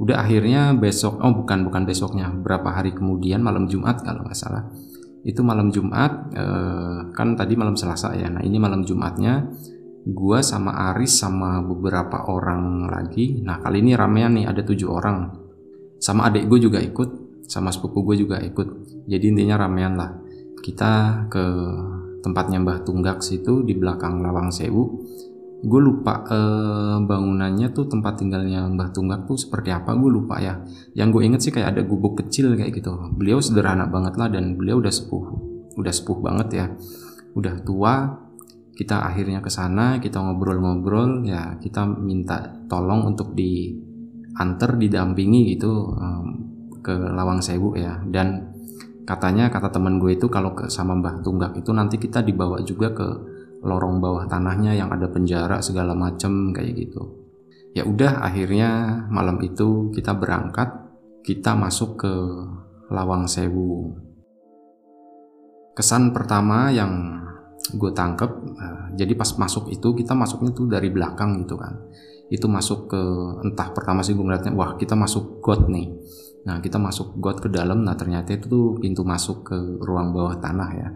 Udah 0.03 0.19
akhirnya 0.19 0.75
besok 0.75 1.15
oh 1.23 1.31
bukan 1.31 1.63
bukan 1.63 1.87
besoknya 1.87 2.31
berapa 2.35 2.67
hari 2.67 2.91
kemudian 2.91 3.39
malam 3.39 3.71
Jumat 3.71 4.03
kalau 4.03 4.27
nggak 4.27 4.35
salah 4.35 4.67
itu 5.23 5.41
malam 5.43 5.67
Jumat 5.69 6.31
eh, 6.31 6.99
kan 7.11 7.35
tadi 7.35 7.53
malam 7.59 7.75
Selasa 7.75 8.15
ya. 8.15 8.31
Nah 8.31 8.43
ini 8.43 8.55
malam 8.55 8.87
Jumatnya 8.87 9.47
gua 10.07 10.39
sama 10.39 10.93
Aris 10.93 11.19
sama 11.19 11.59
beberapa 11.63 12.27
orang 12.31 12.87
lagi. 12.87 13.43
Nah 13.43 13.59
kali 13.59 13.83
ini 13.83 13.93
ramean 13.93 14.35
nih 14.39 14.45
ada 14.47 14.61
tujuh 14.63 14.87
orang. 14.87 15.35
Sama 15.99 16.31
adik 16.31 16.47
gue 16.47 16.59
juga 16.63 16.79
ikut 16.79 17.43
sama 17.49 17.73
sepupu 17.75 18.07
gue 18.07 18.23
juga 18.23 18.39
ikut. 18.39 18.67
Jadi 19.09 19.25
intinya 19.35 19.67
ramean 19.67 19.99
lah. 19.99 20.15
Kita 20.63 21.25
ke 21.27 21.45
tempatnya 22.23 22.59
Mbah 22.63 22.87
Tunggak 22.87 23.19
situ 23.19 23.63
di 23.67 23.75
belakang 23.75 24.23
Lawang 24.23 24.51
Sewu 24.51 25.03
gue 25.59 25.81
lupa 25.83 26.23
eh, 26.31 26.97
bangunannya 27.03 27.75
tuh 27.75 27.91
tempat 27.91 28.15
tinggalnya 28.23 28.63
Mbah 28.71 28.95
Tunggak 28.95 29.27
tuh 29.27 29.35
seperti 29.35 29.75
apa 29.75 29.91
gue 29.91 30.07
lupa 30.07 30.39
ya. 30.39 30.63
Yang 30.95 31.07
gue 31.11 31.21
inget 31.27 31.41
sih 31.43 31.51
kayak 31.51 31.75
ada 31.75 31.81
gubuk 31.83 32.23
kecil 32.23 32.55
kayak 32.55 32.71
gitu. 32.79 32.95
Beliau 33.15 33.43
sederhana 33.43 33.91
banget 33.91 34.15
lah 34.15 34.31
dan 34.31 34.55
beliau 34.55 34.79
udah 34.79 34.91
sepuh 34.91 35.25
udah 35.75 35.93
sepuh 35.93 36.19
banget 36.23 36.47
ya. 36.55 36.65
Udah 37.35 37.59
tua 37.63 38.15
kita 38.79 39.03
akhirnya 39.03 39.43
ke 39.43 39.51
sana 39.51 39.99
kita 39.99 40.23
ngobrol-ngobrol 40.23 41.27
ya 41.27 41.59
kita 41.59 41.83
minta 41.83 42.63
tolong 42.71 43.11
untuk 43.11 43.35
diantar 43.35 44.79
didampingi 44.79 45.51
gitu 45.59 45.91
ke 46.79 46.95
Lawang 46.95 47.43
Sewu 47.43 47.75
ya. 47.75 47.99
Dan 48.07 48.55
katanya 49.03 49.51
kata 49.51 49.75
teman 49.75 49.99
gue 49.99 50.15
itu 50.15 50.31
kalau 50.31 50.55
ke 50.55 50.71
sama 50.71 50.95
Mbah 50.95 51.19
Tunggak 51.19 51.59
itu 51.59 51.75
nanti 51.75 51.99
kita 51.99 52.23
dibawa 52.23 52.63
juga 52.63 52.95
ke 52.95 53.07
lorong 53.63 53.99
bawah 53.99 54.25
tanahnya 54.27 54.75
yang 54.75 54.89
ada 54.91 55.11
penjara 55.11 55.59
segala 55.59 55.91
macem 55.95 56.55
kayak 56.55 56.87
gitu. 56.87 57.19
Ya 57.75 57.85
udah 57.85 58.23
akhirnya 58.25 59.03
malam 59.13 59.37
itu 59.45 59.93
kita 59.93 60.15
berangkat, 60.17 60.73
kita 61.21 61.53
masuk 61.53 62.01
ke 62.01 62.13
Lawang 62.89 63.29
Sewu. 63.29 63.93
Kesan 65.77 66.11
pertama 66.11 66.73
yang 66.73 67.21
gue 67.69 67.91
tangkep, 67.93 68.31
uh, 68.57 68.85
jadi 68.97 69.13
pas 69.13 69.29
masuk 69.37 69.69
itu 69.69 69.93
kita 69.93 70.17
masuknya 70.17 70.51
tuh 70.51 70.65
dari 70.65 70.89
belakang 70.89 71.45
gitu 71.45 71.55
kan. 71.59 71.75
itu 72.29 72.45
masuk 72.45 72.93
ke 72.93 73.01
entah 73.41 73.73
pertama 73.73 74.05
sih 74.05 74.13
gue 74.13 74.21
ngeliatnya 74.21 74.53
wah 74.53 74.77
kita 74.77 74.93
masuk 74.93 75.41
got 75.41 75.65
nih 75.65 75.89
nah 76.45 76.61
kita 76.61 76.77
masuk 76.77 77.17
got 77.17 77.41
ke 77.41 77.49
dalam 77.49 77.81
nah 77.81 77.97
ternyata 77.97 78.37
itu 78.37 78.45
tuh 78.45 78.65
pintu 78.77 79.01
masuk 79.01 79.49
ke 79.49 79.57
ruang 79.81 80.13
bawah 80.13 80.37
tanah 80.37 80.69
ya 80.77 80.89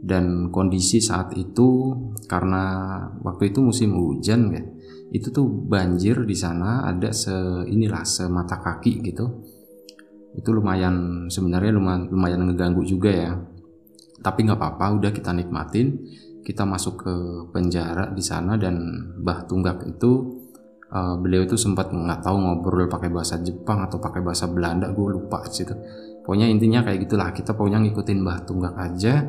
dan 0.00 0.48
kondisi 0.48 0.98
saat 0.98 1.36
itu 1.36 1.92
karena 2.24 2.96
waktu 3.20 3.52
itu 3.52 3.60
musim 3.60 3.92
hujan 3.96 4.40
ya 4.52 4.62
itu 5.10 5.34
tuh 5.34 5.46
banjir 5.46 6.22
di 6.22 6.36
sana 6.38 6.86
ada 6.86 7.10
se 7.10 7.34
inilah 7.66 8.06
semata 8.06 8.62
kaki 8.62 9.02
gitu. 9.02 9.26
Itu 10.30 10.54
lumayan 10.54 11.26
sebenarnya 11.26 11.74
lumayan 11.74 12.06
lumayan 12.06 12.46
ngeganggu 12.46 12.86
juga 12.86 13.10
ya. 13.10 13.34
Tapi 14.22 14.46
nggak 14.46 14.58
apa-apa 14.58 15.02
udah 15.02 15.10
kita 15.10 15.34
nikmatin 15.34 15.98
kita 16.40 16.64
masuk 16.64 17.04
ke 17.04 17.14
penjara 17.52 18.08
di 18.14 18.22
sana 18.24 18.56
dan 18.56 18.80
Bah 19.20 19.44
Tunggak 19.44 19.84
itu 19.86 20.40
uh, 20.88 21.14
beliau 21.20 21.44
itu 21.44 21.58
sempat 21.58 21.92
nggak 21.92 22.24
tahu 22.24 22.36
ngobrol 22.40 22.88
pakai 22.88 23.12
bahasa 23.12 23.38
Jepang 23.44 23.84
atau 23.84 24.00
pakai 24.00 24.24
bahasa 24.24 24.48
Belanda 24.48 24.88
gue 24.88 25.08
lupa 25.20 25.44
situ 25.46 25.76
pokoknya 26.24 26.48
intinya 26.48 26.80
kayak 26.80 27.06
gitulah 27.06 27.28
kita 27.36 27.52
pokoknya 27.52 27.84
ngikutin 27.84 28.18
Bah 28.24 28.40
Tunggak 28.48 28.74
aja 28.76 29.20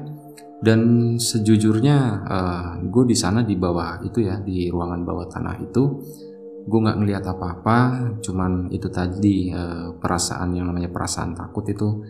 dan 0.62 0.80
sejujurnya 1.18 1.98
uh, 2.22 2.70
gue 2.86 3.04
di 3.10 3.18
sana 3.18 3.42
di 3.42 3.58
bawah 3.58 3.98
itu 4.06 4.22
ya 4.22 4.38
di 4.38 4.70
ruangan 4.70 5.02
bawah 5.02 5.26
tanah 5.26 5.58
itu 5.58 5.84
gue 6.62 6.80
nggak 6.86 6.98
ngelihat 7.02 7.26
apa-apa. 7.26 7.78
Cuman 8.22 8.70
itu 8.70 8.86
tadi 8.94 9.50
uh, 9.50 9.98
perasaan 9.98 10.54
yang 10.54 10.70
namanya 10.70 10.94
perasaan 10.94 11.34
takut 11.34 11.66
itu 11.66 12.06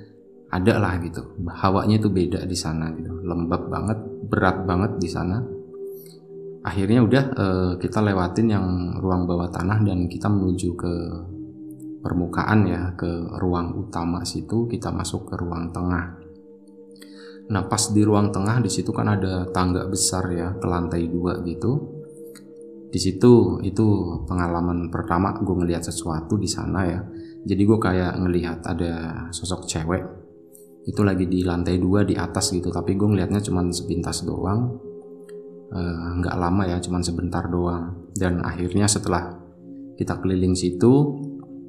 ada 0.51 0.84
lah 0.84 1.00
gitu. 1.00 1.39
Hawanya 1.48 1.96
itu 2.03 2.12
beda 2.12 2.43
di 2.43 2.58
sana 2.60 2.91
gitu. 2.91 3.24
Lembab 3.24 3.72
banget 3.72 4.00
berat 4.27 4.67
banget 4.67 5.00
di 5.00 5.08
sana. 5.08 5.39
Akhirnya 6.62 7.01
udah 7.01 7.24
uh, 7.31 7.72
kita 7.79 8.03
lewatin 8.03 8.48
yang 8.51 8.65
ruang 9.00 9.25
bawah 9.25 9.48
tanah 9.48 9.81
dan 9.81 10.05
kita 10.12 10.27
menuju 10.27 10.70
ke 10.75 10.93
permukaan 12.03 12.67
ya 12.67 12.91
ke 13.00 13.39
ruang 13.39 13.88
utama 13.88 14.27
situ. 14.27 14.67
Kita 14.67 14.91
masuk 14.91 15.31
ke 15.31 15.39
ruang 15.39 15.72
tengah 15.72 16.21
nah 17.51 17.67
pas 17.67 17.91
di 17.91 18.01
ruang 18.01 18.31
tengah 18.31 18.63
di 18.63 18.72
situ 18.72 18.96
kan 18.96 19.12
ada 19.12 19.43
tangga 19.51 19.84
besar 19.91 20.31
ya 20.31 20.55
ke 20.55 20.65
lantai 20.65 21.12
dua 21.12 21.43
gitu. 21.43 22.01
Di 22.91 23.00
situ 23.00 23.60
itu 23.63 23.88
pengalaman 24.27 24.91
pertama 24.91 25.36
gue 25.39 25.55
ngelihat 25.55 25.84
sesuatu 25.84 26.36
di 26.36 26.48
sana 26.48 26.84
ya. 26.88 27.00
Jadi 27.43 27.62
gue 27.63 27.79
kayak 27.79 28.20
ngelihat 28.20 28.60
ada 28.67 29.27
sosok 29.31 29.67
cewek. 29.67 30.03
Itu 30.84 31.08
lagi 31.08 31.27
di 31.27 31.43
lantai 31.43 31.79
dua 31.79 32.03
di 32.03 32.20
atas 32.20 32.51
gitu. 32.51 32.67
Tapi 32.67 32.96
gue 33.00 33.08
ngelihatnya 33.08 33.39
cuma 33.43 33.63
sepintas 33.72 34.27
doang. 34.27 34.75
Eh, 35.72 36.08
nggak 36.20 36.36
lama 36.36 36.67
ya 36.67 36.84
cuma 36.84 37.00
sebentar 37.00 37.48
doang. 37.48 38.12
Dan 38.12 38.43
akhirnya 38.43 38.91
setelah 38.91 39.39
kita 39.96 40.20
keliling 40.20 40.55
situ 40.55 41.15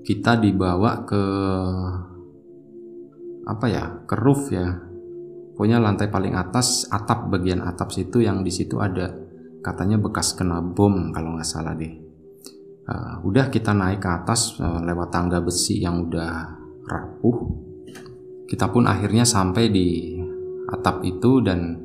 kita 0.02 0.42
dibawa 0.42 1.06
ke 1.06 1.24
apa 3.46 3.66
ya 3.70 3.84
ke 4.06 4.14
roof 4.18 4.50
ya 4.50 4.91
pokoknya 5.54 5.78
lantai 5.78 6.08
paling 6.08 6.34
atas 6.34 6.88
atap 6.88 7.28
bagian 7.28 7.60
atap 7.64 7.92
situ 7.92 8.24
yang 8.24 8.40
di 8.40 8.52
situ 8.52 8.80
ada. 8.80 9.12
Katanya 9.62 9.96
bekas 10.00 10.34
kena 10.34 10.58
bom 10.58 11.14
kalau 11.14 11.38
nggak 11.38 11.46
salah 11.46 11.78
deh. 11.78 11.94
Uh, 12.82 13.22
udah 13.22 13.46
kita 13.46 13.70
naik 13.70 14.02
ke 14.02 14.10
atas 14.10 14.58
uh, 14.58 14.82
lewat 14.82 15.14
tangga 15.14 15.38
besi 15.38 15.78
yang 15.78 16.10
udah 16.10 16.58
rapuh. 16.82 17.36
Kita 18.50 18.68
pun 18.68 18.90
akhirnya 18.90 19.22
sampai 19.22 19.70
di 19.70 20.18
atap 20.66 21.06
itu 21.06 21.38
dan 21.40 21.78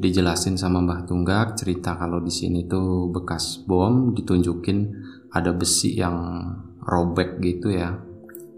dijelasin 0.00 0.56
sama 0.56 0.80
Mbah 0.80 1.04
Tunggak 1.04 1.60
cerita 1.60 2.00
kalau 2.00 2.18
di 2.24 2.32
sini 2.32 2.64
tuh 2.64 3.12
bekas 3.12 3.60
bom 3.68 4.16
ditunjukin 4.16 4.88
ada 5.30 5.52
besi 5.52 5.94
yang 6.00 6.48
robek 6.80 7.38
gitu 7.44 7.70
ya. 7.70 7.92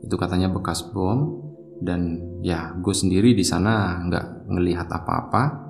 Itu 0.00 0.14
katanya 0.14 0.48
bekas 0.52 0.86
bom 0.94 1.42
dan 1.80 2.20
ya 2.44 2.76
gue 2.78 2.94
sendiri 2.94 3.34
di 3.34 3.42
sana 3.42 3.98
nggak 4.04 4.50
ngelihat 4.50 4.88
apa-apa. 4.90 5.64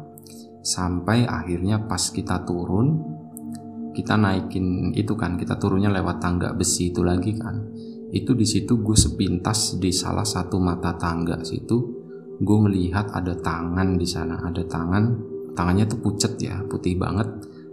Sampai 0.64 1.28
akhirnya 1.28 1.84
pas 1.84 2.08
kita 2.08 2.40
turun 2.48 3.12
kita 3.94 4.16
naikin 4.18 4.90
itu 4.96 5.14
kan 5.14 5.38
kita 5.38 5.60
turunnya 5.60 5.92
lewat 5.92 6.18
tangga 6.18 6.50
besi 6.56 6.90
itu 6.90 7.04
lagi 7.04 7.36
kan. 7.36 7.70
Itu 8.10 8.34
di 8.34 8.46
situ 8.48 8.80
gue 8.82 8.96
sepintas 8.96 9.78
di 9.78 9.92
salah 9.94 10.26
satu 10.26 10.58
mata 10.58 10.96
tangga 10.98 11.38
situ 11.44 12.02
gue 12.34 12.58
melihat 12.58 13.12
ada 13.14 13.36
tangan 13.38 13.94
di 14.00 14.08
sana. 14.08 14.40
Ada 14.40 14.66
tangan 14.66 15.04
tangannya 15.54 15.86
tuh 15.86 16.00
pucet 16.02 16.40
ya 16.42 16.58
putih 16.66 16.98
banget. 16.98 17.28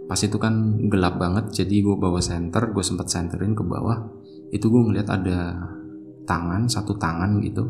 Pas 0.06 0.20
itu 0.20 0.36
kan 0.36 0.78
gelap 0.92 1.16
banget 1.16 1.64
jadi 1.64 1.82
gue 1.82 1.96
bawa 1.96 2.20
senter 2.20 2.70
gue 2.70 2.84
sempat 2.84 3.10
senterin 3.10 3.56
ke 3.56 3.64
bawah. 3.64 4.04
Itu 4.52 4.68
gue 4.68 4.82
ngeliat 4.84 5.08
ada 5.08 5.58
tangan 6.22 6.70
satu 6.70 6.94
tangan 7.00 7.42
gitu 7.42 7.66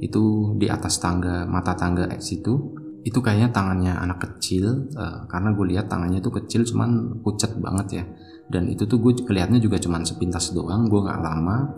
itu 0.00 0.52
di 0.60 0.68
atas 0.68 1.00
tangga 1.00 1.48
mata 1.48 1.72
tangga 1.72 2.08
situ. 2.20 2.84
Itu 3.06 3.22
kayaknya 3.22 3.54
tangannya 3.54 3.92
anak 3.94 4.18
kecil 4.18 4.90
uh, 4.98 5.30
karena 5.30 5.54
gue 5.54 5.66
lihat 5.70 5.86
tangannya 5.86 6.18
tuh 6.18 6.42
kecil 6.42 6.66
cuman 6.66 7.22
pucat 7.22 7.54
banget 7.62 8.02
ya. 8.02 8.04
Dan 8.50 8.66
itu 8.66 8.82
tuh 8.86 8.98
gue 8.98 9.22
kelihatnya 9.22 9.62
juga 9.62 9.78
cuman 9.78 10.02
sepintas 10.02 10.50
doang 10.50 10.90
gue 10.90 11.00
nggak 11.06 11.22
lama. 11.22 11.70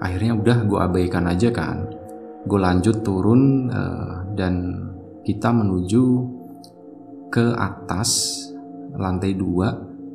Akhirnya 0.00 0.32
udah 0.40 0.56
gue 0.64 0.80
abaikan 0.80 1.28
aja 1.28 1.52
kan. 1.52 1.84
Gue 2.48 2.60
lanjut 2.64 3.04
turun 3.04 3.68
uh, 3.68 4.32
dan 4.32 4.72
kita 5.20 5.52
menuju 5.52 6.04
ke 7.28 7.52
atas 7.52 8.40
lantai 8.96 9.36
dua 9.36 9.68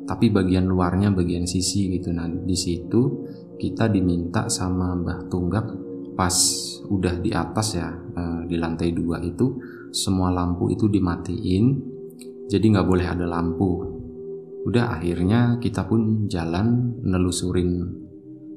tapi 0.04 0.34
bagian 0.34 0.66
luarnya 0.66 1.14
bagian 1.14 1.46
sisi 1.46 1.94
gitu. 1.94 2.10
Nah 2.10 2.26
di 2.26 2.58
situ 2.58 3.22
kita 3.54 3.86
diminta 3.86 4.50
sama 4.50 4.98
Mbah 4.98 5.30
Tunggak 5.30 5.93
pas 6.14 6.34
udah 6.88 7.18
di 7.18 7.34
atas 7.34 7.78
ya 7.78 7.90
uh, 7.90 8.42
di 8.46 8.56
lantai 8.56 8.94
dua 8.94 9.18
itu 9.22 9.58
semua 9.90 10.30
lampu 10.30 10.70
itu 10.70 10.86
dimatiin 10.90 11.94
jadi 12.44 12.64
nggak 12.76 12.88
boleh 12.88 13.06
ada 13.08 13.24
lampu. 13.24 13.70
Udah 14.64 14.96
akhirnya 14.96 15.60
kita 15.60 15.84
pun 15.84 16.28
jalan 16.28 17.00
nelusurin 17.04 18.00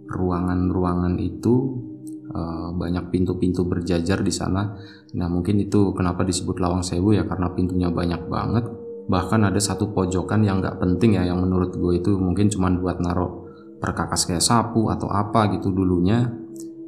ruangan-ruangan 0.08 1.20
itu 1.20 1.84
uh, 2.32 2.72
banyak 2.76 3.12
pintu-pintu 3.12 3.68
berjajar 3.68 4.24
di 4.24 4.32
sana. 4.32 4.76
Nah 5.16 5.28
mungkin 5.28 5.60
itu 5.60 5.92
kenapa 5.96 6.24
disebut 6.24 6.60
lawang 6.60 6.84
sewu 6.84 7.16
ya 7.16 7.28
karena 7.28 7.52
pintunya 7.52 7.90
banyak 7.92 8.28
banget. 8.28 8.66
Bahkan 9.08 9.52
ada 9.52 9.60
satu 9.60 9.96
pojokan 9.96 10.44
yang 10.44 10.60
nggak 10.60 10.84
penting 10.84 11.16
ya 11.16 11.28
yang 11.28 11.40
menurut 11.40 11.76
gue 11.76 11.94
itu 12.00 12.16
mungkin 12.20 12.52
cuma 12.52 12.68
buat 12.76 13.00
naruh 13.00 13.48
perkakas 13.80 14.28
kayak 14.28 14.44
sapu 14.44 14.92
atau 14.92 15.08
apa 15.08 15.48
gitu 15.56 15.72
dulunya 15.72 16.28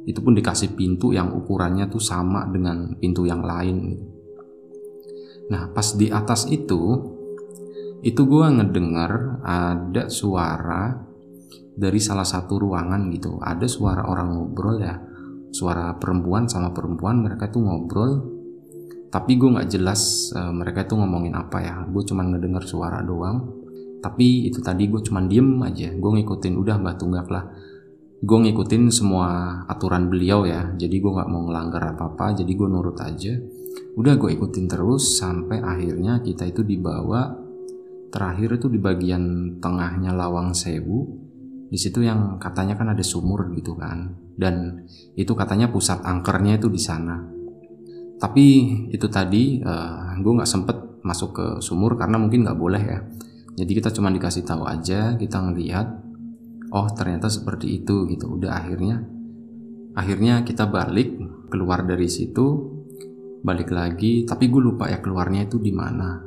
itu 0.08 0.20
pun 0.24 0.32
dikasih 0.32 0.72
pintu 0.76 1.12
yang 1.12 1.32
ukurannya 1.32 1.88
tuh 1.92 2.00
sama 2.00 2.48
dengan 2.48 2.96
pintu 2.96 3.28
yang 3.28 3.44
lain 3.44 4.00
Nah, 5.50 5.66
pas 5.74 5.98
di 5.98 6.06
atas 6.06 6.46
itu, 6.46 6.82
itu 8.06 8.22
gue 8.22 8.46
ngedengar 8.46 9.42
ada 9.42 10.06
suara 10.06 10.94
dari 11.74 11.98
salah 11.98 12.24
satu 12.24 12.62
ruangan 12.62 13.10
gitu. 13.10 13.42
Ada 13.42 13.66
suara 13.66 14.06
orang 14.06 14.38
ngobrol 14.38 14.78
ya, 14.78 14.94
suara 15.50 15.98
perempuan 15.98 16.46
sama 16.46 16.70
perempuan 16.70 17.26
mereka 17.26 17.50
tuh 17.50 17.66
ngobrol. 17.66 18.38
Tapi 19.10 19.34
gue 19.34 19.50
nggak 19.58 19.74
jelas 19.74 20.30
uh, 20.38 20.54
mereka 20.54 20.86
tuh 20.86 21.02
ngomongin 21.02 21.34
apa 21.34 21.58
ya. 21.58 21.82
Gue 21.90 22.06
cuma 22.06 22.22
ngedengar 22.22 22.62
suara 22.62 23.02
doang. 23.02 23.58
Tapi 23.98 24.46
itu 24.46 24.62
tadi 24.62 24.86
gue 24.86 25.02
cuma 25.02 25.18
diem 25.26 25.58
aja. 25.66 25.90
Gue 25.98 26.10
ngikutin 26.14 26.54
udah 26.54 26.78
mbak 26.78 26.94
tunggak 26.94 27.26
lah. 27.26 27.50
Gue 28.20 28.36
ngikutin 28.36 28.92
semua 28.92 29.60
aturan 29.64 30.12
beliau 30.12 30.44
ya. 30.44 30.76
Jadi 30.76 31.00
gue 31.00 31.08
nggak 31.08 31.30
mau 31.32 31.48
ngelanggar 31.48 31.96
apa-apa. 31.96 32.36
Jadi 32.36 32.52
gue 32.52 32.68
nurut 32.68 33.00
aja. 33.00 33.32
Udah 33.96 34.20
gue 34.20 34.36
ikutin 34.36 34.68
terus 34.68 35.16
sampai 35.16 35.64
akhirnya 35.64 36.20
kita 36.20 36.44
itu 36.44 36.60
dibawa 36.60 37.32
terakhir 38.12 38.60
itu 38.60 38.68
di 38.68 38.76
bagian 38.76 39.56
tengahnya 39.56 40.12
Lawang 40.12 40.52
Sewu. 40.52 41.16
Di 41.70 41.78
situ 41.80 42.04
yang 42.04 42.36
katanya 42.36 42.76
kan 42.76 42.92
ada 42.92 43.00
sumur 43.00 43.48
gitu 43.56 43.72
kan. 43.72 44.12
Dan 44.36 44.84
itu 45.16 45.32
katanya 45.32 45.72
pusat 45.72 46.04
angkernya 46.04 46.60
itu 46.60 46.68
di 46.68 46.80
sana. 46.82 47.24
Tapi 48.20 48.46
itu 48.92 49.08
tadi 49.08 49.64
uh, 49.64 50.12
gue 50.20 50.32
nggak 50.36 50.50
sempet 50.50 50.76
masuk 51.00 51.30
ke 51.32 51.46
sumur 51.64 51.96
karena 51.96 52.20
mungkin 52.20 52.44
nggak 52.44 52.60
boleh 52.60 52.82
ya. 52.84 53.00
Jadi 53.56 53.72
kita 53.80 53.88
cuma 53.96 54.12
dikasih 54.12 54.44
tahu 54.44 54.68
aja 54.68 55.16
kita 55.16 55.40
ngelihat 55.40 56.09
oh 56.70 56.88
ternyata 56.94 57.26
seperti 57.30 57.82
itu 57.82 58.06
gitu. 58.10 58.38
Udah 58.38 58.62
akhirnya 58.62 59.02
akhirnya 59.94 60.46
kita 60.46 60.70
balik 60.70 61.18
keluar 61.50 61.82
dari 61.86 62.06
situ 62.06 62.46
balik 63.42 63.70
lagi. 63.74 64.24
Tapi 64.24 64.46
gue 64.46 64.62
lupa 64.62 64.86
ya 64.90 65.02
keluarnya 65.02 65.46
itu 65.50 65.58
di 65.58 65.74
mana. 65.74 66.18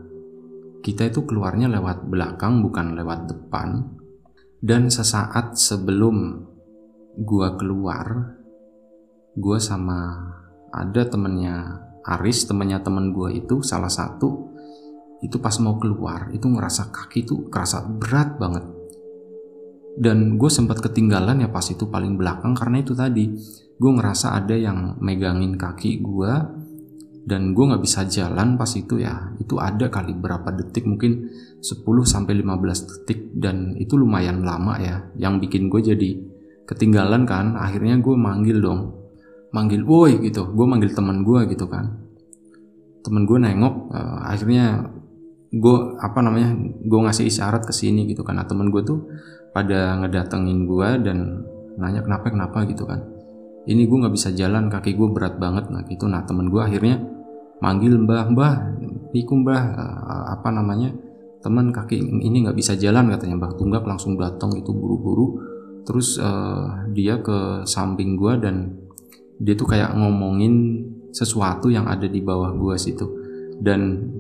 Kita 0.84 1.08
itu 1.08 1.24
keluarnya 1.24 1.72
lewat 1.72 2.12
belakang 2.12 2.60
bukan 2.60 2.96
lewat 3.00 3.20
depan. 3.32 4.00
Dan 4.64 4.88
sesaat 4.88 5.60
sebelum 5.60 6.40
gue 7.20 7.50
keluar 7.60 8.40
gue 9.34 9.58
sama 9.62 10.30
ada 10.74 11.02
temennya 11.06 11.84
Aris 12.04 12.50
temennya 12.50 12.82
temen 12.82 13.14
gue 13.14 13.38
itu 13.38 13.62
salah 13.62 13.90
satu 13.90 14.54
itu 15.22 15.38
pas 15.40 15.56
mau 15.62 15.78
keluar 15.78 16.34
itu 16.34 16.50
ngerasa 16.50 16.90
kaki 16.90 17.24
itu 17.24 17.36
kerasa 17.48 17.86
berat 17.86 18.36
banget 18.42 18.66
dan 19.94 20.42
gue 20.42 20.50
sempat 20.50 20.82
ketinggalan 20.82 21.46
ya 21.46 21.50
pas 21.54 21.66
itu 21.70 21.86
paling 21.86 22.18
belakang 22.18 22.58
karena 22.58 22.82
itu 22.82 22.98
tadi. 22.98 23.30
Gue 23.78 23.92
ngerasa 23.94 24.34
ada 24.34 24.56
yang 24.58 24.98
megangin 25.02 25.58
kaki 25.60 26.02
gue 26.02 26.34
dan 27.24 27.56
gue 27.56 27.66
nggak 27.66 27.84
bisa 27.84 28.10
jalan 28.10 28.58
pas 28.58 28.70
itu 28.74 28.98
ya. 28.98 29.34
Itu 29.38 29.62
ada 29.62 29.94
kali 29.94 30.18
berapa 30.18 30.50
detik 30.50 30.90
mungkin 30.90 31.30
10 31.62 31.86
sampai 32.10 32.34
15 32.42 32.90
detik 32.90 33.20
dan 33.38 33.78
itu 33.78 33.94
lumayan 33.94 34.42
lama 34.42 34.82
ya. 34.82 35.14
Yang 35.14 35.50
bikin 35.50 35.70
gue 35.70 35.82
jadi 35.94 36.10
ketinggalan 36.66 37.30
kan 37.30 37.54
akhirnya 37.54 38.02
gue 38.02 38.16
manggil 38.18 38.58
dong. 38.66 38.98
Manggil 39.54 39.86
woi 39.86 40.18
gitu. 40.26 40.50
Gue 40.58 40.66
manggil 40.66 40.90
teman 40.98 41.22
gue 41.22 41.54
gitu 41.54 41.70
kan. 41.70 42.02
Temen 43.06 43.30
gue 43.30 43.38
nengok 43.38 43.94
uh, 43.94 44.26
akhirnya 44.26 44.90
gue 45.54 45.78
apa 46.02 46.18
namanya 46.26 46.50
gue 46.82 47.00
ngasih 47.06 47.30
isyarat 47.30 47.62
ke 47.62 47.70
sini 47.70 48.10
gitu 48.10 48.26
nah, 48.26 48.42
temen 48.50 48.74
gue 48.74 48.82
tuh 48.82 49.06
pada 49.54 50.02
ngedatengin 50.02 50.66
gue 50.66 50.90
dan 51.06 51.18
nanya 51.78 52.02
kenapa 52.02 52.34
kenapa 52.34 52.66
gitu 52.66 52.90
kan. 52.90 53.00
Ini 53.64 53.88
gue 53.88 53.98
nggak 54.04 54.16
bisa 54.18 54.36
jalan 54.36 54.68
kaki 54.68 54.98
gue 54.98 55.08
berat 55.14 55.40
banget. 55.40 55.70
Nah 55.70 55.86
gitu. 55.88 56.10
Nah 56.10 56.26
temen 56.26 56.50
gue 56.50 56.60
akhirnya 56.60 57.00
manggil 57.64 57.96
mbah 57.96 58.28
mbah 58.34 58.54
niku 59.14 59.40
mbah. 59.40 59.64
Uh, 59.78 60.26
apa 60.36 60.50
namanya? 60.52 60.92
Teman 61.40 61.70
kaki 61.72 62.02
ini 62.02 62.44
nggak 62.44 62.58
bisa 62.58 62.76
jalan 62.76 63.14
katanya. 63.14 63.40
Mbah 63.40 63.54
tunggak 63.56 63.86
langsung 63.86 64.18
datang 64.20 64.52
itu 64.58 64.74
buru-buru. 64.74 65.40
Terus 65.86 66.18
uh, 66.20 66.90
dia 66.92 67.22
ke 67.22 67.64
samping 67.70 68.18
gue 68.18 68.34
dan 68.42 68.74
dia 69.40 69.54
tuh 69.56 69.70
kayak 69.70 69.96
ngomongin 69.96 70.84
sesuatu 71.14 71.70
yang 71.70 71.86
ada 71.88 72.10
di 72.10 72.20
bawah 72.20 72.52
gue 72.58 72.76
situ. 72.76 73.06
Dan 73.62 74.12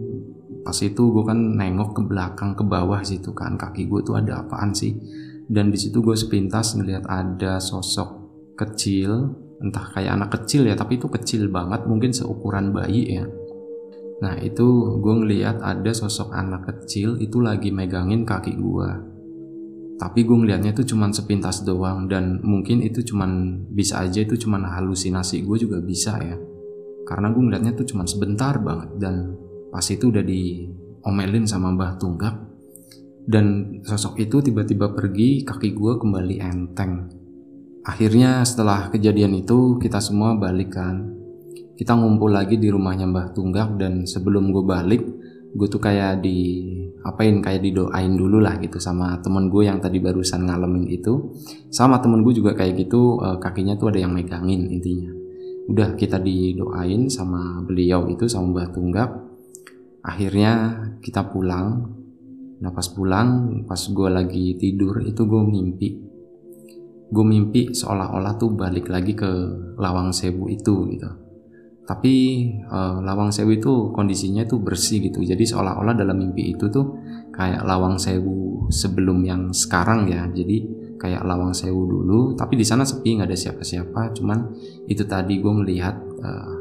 pas 0.63 0.77
itu 0.79 1.03
gue 1.11 1.23
kan 1.27 1.35
nengok 1.35 1.99
ke 1.99 2.01
belakang 2.07 2.55
ke 2.55 2.63
bawah 2.63 3.03
situ 3.03 3.35
kan. 3.35 3.59
Kaki 3.59 3.91
gue 3.91 3.99
tuh 4.07 4.15
ada 4.15 4.43
apaan 4.45 4.71
sih 4.71 5.22
dan 5.49 5.71
di 5.71 5.77
situ 5.79 5.99
gue 5.99 6.15
sepintas 6.15 6.75
ngelihat 6.77 7.07
ada 7.07 7.59
sosok 7.59 8.23
kecil 8.55 9.33
entah 9.63 9.89
kayak 9.95 10.19
anak 10.19 10.29
kecil 10.39 10.67
ya 10.67 10.75
tapi 10.75 10.99
itu 10.99 11.07
kecil 11.07 11.47
banget 11.47 11.87
mungkin 11.87 12.11
seukuran 12.11 12.75
bayi 12.75 13.17
ya. 13.19 13.25
Nah 14.23 14.39
itu 14.39 14.99
gue 15.03 15.13
ngelihat 15.23 15.59
ada 15.59 15.91
sosok 15.91 16.31
anak 16.31 16.67
kecil 16.67 17.19
itu 17.19 17.43
lagi 17.43 17.71
megangin 17.71 18.23
kaki 18.23 18.55
gue 18.55 19.13
tapi 20.03 20.25
gue 20.25 20.35
ngelihatnya 20.35 20.73
itu 20.73 20.83
cuman 20.91 21.13
sepintas 21.13 21.61
doang 21.61 22.09
dan 22.09 22.41
mungkin 22.41 22.81
itu 22.81 23.05
cuman 23.05 23.63
bisa 23.71 24.01
aja 24.01 24.25
itu 24.25 24.35
cuman 24.35 24.65
halusinasi 24.65 25.45
gue 25.45 25.57
juga 25.63 25.79
bisa 25.79 26.17
ya. 26.17 26.35
Karena 27.07 27.29
gue 27.31 27.39
ngeliatnya 27.39 27.71
tuh 27.71 27.87
cuman 27.87 28.03
sebentar 28.03 28.57
banget 28.57 28.99
dan 28.99 29.37
pas 29.69 29.85
itu 29.87 30.09
udah 30.09 30.19
diomelin 30.19 31.45
sama 31.45 31.71
Mbah 31.71 31.95
Tunggak 32.01 32.35
dan 33.23 33.79
sosok 33.87 34.19
itu 34.19 34.43
tiba-tiba 34.43 34.91
pergi 34.91 35.47
kaki 35.47 35.71
gue 35.71 35.93
kembali 35.95 36.35
enteng. 36.43 37.07
Akhirnya 37.83 38.43
setelah 38.47 38.87
kejadian 38.91 39.43
itu 39.43 39.79
kita 39.79 39.99
semua 39.99 40.35
balik 40.35 40.75
kan. 40.75 41.11
Kita 41.75 41.95
ngumpul 41.99 42.31
lagi 42.31 42.55
di 42.59 42.71
rumahnya 42.71 43.07
Mbah 43.07 43.35
Tunggak 43.35 43.75
dan 43.79 44.07
sebelum 44.07 44.51
gue 44.51 44.63
balik 44.63 45.03
gue 45.53 45.67
tuh 45.69 45.77
kayak 45.77 46.25
di 46.25 46.65
apain 47.05 47.37
kayak 47.43 47.61
didoain 47.61 48.17
dulu 48.17 48.41
lah 48.41 48.57
gitu 48.57 48.81
sama 48.81 49.21
temen 49.21 49.53
gue 49.53 49.67
yang 49.67 49.79
tadi 49.79 49.99
barusan 49.99 50.47
ngalamin 50.47 50.87
itu. 50.91 51.35
Sama 51.71 51.99
temen 51.99 52.23
gue 52.23 52.35
juga 52.35 52.55
kayak 52.55 52.87
gitu 52.87 53.19
eh, 53.23 53.37
kakinya 53.39 53.75
tuh 53.79 53.91
ada 53.91 53.99
yang 54.03 54.11
megangin 54.15 54.67
intinya. 54.67 55.11
Udah 55.71 55.95
kita 55.95 56.19
didoain 56.19 57.07
sama 57.07 57.63
beliau 57.63 58.07
itu 58.11 58.27
sama 58.27 58.51
Mbah 58.51 58.69
Tunggak. 58.71 59.09
Akhirnya 60.03 60.83
kita 60.99 61.31
pulang 61.31 62.02
nah 62.63 62.71
pas 62.71 62.87
pulang 62.87 63.59
pas 63.67 63.77
gue 63.77 64.09
lagi 64.09 64.55
tidur 64.55 65.03
itu 65.03 65.27
gue 65.27 65.41
mimpi. 65.43 65.89
Gue 67.11 67.25
mimpi 67.27 67.75
seolah-olah 67.75 68.39
tuh 68.39 68.55
balik 68.55 68.87
lagi 68.87 69.13
ke 69.13 69.27
lawang 69.75 70.15
sewu 70.15 70.47
itu 70.47 70.87
gitu. 70.95 71.11
Tapi 71.83 72.13
uh, 72.71 73.03
lawang 73.03 73.35
sewu 73.35 73.59
itu 73.59 73.91
kondisinya 73.91 74.47
tuh 74.47 74.63
bersih 74.63 75.03
gitu. 75.03 75.19
Jadi 75.19 75.43
seolah-olah 75.43 75.91
dalam 75.91 76.15
mimpi 76.15 76.55
itu 76.55 76.71
tuh 76.71 76.95
kayak 77.35 77.67
lawang 77.67 77.99
sewu 77.99 78.71
sebelum 78.71 79.19
yang 79.27 79.51
sekarang 79.51 80.07
ya. 80.07 80.23
Jadi 80.31 80.63
kayak 80.95 81.27
lawang 81.27 81.51
sewu 81.51 81.83
dulu 81.83 82.31
tapi 82.39 82.55
di 82.55 82.63
sana 82.63 82.87
sepi 82.87 83.19
nggak 83.19 83.27
ada 83.27 83.37
siapa-siapa. 83.37 84.15
Cuman 84.15 84.39
itu 84.87 85.03
tadi 85.03 85.37
gue 85.43 85.53
melihat 85.53 85.99
uh, 85.99 86.55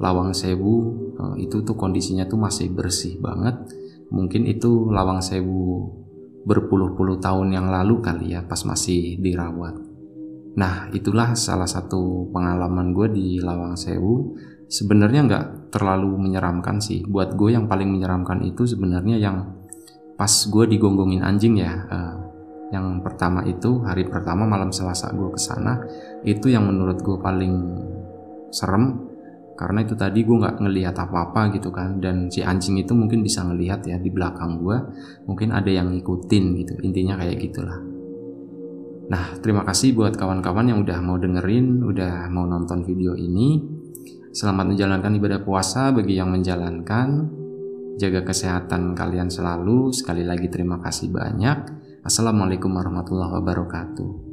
lawang 0.00 0.32
sewu 0.32 0.74
uh, 1.20 1.36
itu 1.36 1.60
tuh 1.60 1.76
kondisinya 1.76 2.24
tuh 2.24 2.40
masih 2.40 2.72
bersih 2.72 3.20
banget 3.20 3.54
mungkin 4.10 4.46
itu 4.46 4.90
lawang 4.90 5.22
sewu 5.22 5.90
berpuluh-puluh 6.44 7.22
tahun 7.22 7.54
yang 7.54 7.70
lalu 7.70 8.02
kali 8.02 8.34
ya 8.34 8.44
pas 8.44 8.62
masih 8.66 9.18
dirawat. 9.18 9.76
Nah 10.58 10.90
itulah 10.90 11.38
salah 11.38 11.68
satu 11.68 12.26
pengalaman 12.34 12.90
gue 12.90 13.08
di 13.10 13.26
lawang 13.38 13.78
sewu. 13.78 14.34
Sebenarnya 14.70 15.26
nggak 15.26 15.46
terlalu 15.74 16.14
menyeramkan 16.14 16.78
sih. 16.78 17.02
Buat 17.06 17.34
gue 17.34 17.54
yang 17.54 17.66
paling 17.66 17.90
menyeramkan 17.90 18.42
itu 18.46 18.66
sebenarnya 18.66 19.18
yang 19.18 19.60
pas 20.14 20.30
gue 20.30 20.64
digonggongin 20.68 21.24
anjing 21.24 21.64
ya 21.64 21.72
uh, 21.88 22.20
yang 22.70 23.00
pertama 23.00 23.40
itu 23.48 23.82
hari 23.82 24.04
pertama 24.04 24.44
malam 24.44 24.68
selasa 24.68 25.10
gue 25.16 25.32
ke 25.32 25.40
sana 25.40 25.80
itu 26.28 26.52
yang 26.52 26.68
menurut 26.68 27.00
gue 27.00 27.16
paling 27.18 27.54
serem 28.52 29.09
karena 29.60 29.84
itu 29.84 29.92
tadi 29.92 30.24
gue 30.24 30.40
nggak 30.40 30.56
ngelihat 30.56 30.96
apa-apa 30.96 31.52
gitu 31.52 31.68
kan. 31.68 32.00
Dan 32.00 32.32
si 32.32 32.40
anjing 32.40 32.80
itu 32.80 32.96
mungkin 32.96 33.20
bisa 33.20 33.44
ngelihat 33.44 33.84
ya 33.84 34.00
di 34.00 34.08
belakang 34.08 34.56
gue 34.56 34.76
mungkin 35.28 35.52
ada 35.52 35.68
yang 35.68 35.92
ngikutin 35.92 36.44
gitu. 36.64 36.74
Intinya 36.80 37.20
kayak 37.20 37.36
gitulah. 37.44 37.76
Nah 39.12 39.36
terima 39.44 39.68
kasih 39.68 39.92
buat 39.92 40.16
kawan-kawan 40.16 40.72
yang 40.72 40.80
udah 40.80 41.04
mau 41.04 41.20
dengerin 41.20 41.84
udah 41.84 42.32
mau 42.32 42.48
nonton 42.48 42.88
video 42.88 43.12
ini. 43.12 43.60
Selamat 44.32 44.72
menjalankan 44.72 45.12
ibadah 45.20 45.44
puasa 45.44 45.92
bagi 45.92 46.16
yang 46.16 46.32
menjalankan. 46.32 47.28
Jaga 48.00 48.24
kesehatan 48.24 48.96
kalian 48.96 49.28
selalu. 49.28 49.92
Sekali 49.92 50.24
lagi 50.24 50.48
terima 50.48 50.80
kasih 50.80 51.12
banyak. 51.12 51.58
Assalamualaikum 52.00 52.72
warahmatullahi 52.72 53.36
wabarakatuh 53.36 54.29